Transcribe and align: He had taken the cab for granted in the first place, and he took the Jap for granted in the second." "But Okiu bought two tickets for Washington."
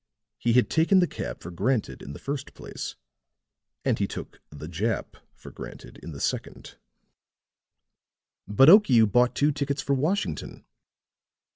He 0.39 0.53
had 0.53 0.67
taken 0.67 0.97
the 0.99 1.05
cab 1.05 1.41
for 1.41 1.51
granted 1.51 2.01
in 2.01 2.13
the 2.13 2.17
first 2.17 2.55
place, 2.55 2.95
and 3.85 3.99
he 3.99 4.07
took 4.07 4.41
the 4.49 4.65
Jap 4.65 5.17
for 5.31 5.51
granted 5.51 5.99
in 6.01 6.11
the 6.11 6.19
second." 6.19 6.75
"But 8.47 8.67
Okiu 8.67 9.05
bought 9.05 9.35
two 9.35 9.51
tickets 9.51 9.83
for 9.83 9.93
Washington." 9.93 10.65